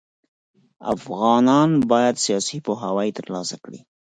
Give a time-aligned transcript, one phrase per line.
[0.93, 3.79] افغانان بايد سياسي پوهاوی ترلاسه کړي.